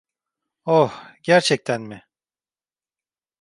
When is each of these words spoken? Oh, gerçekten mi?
Oh, 0.65 0.93
gerçekten 1.23 1.81
mi? 1.81 2.03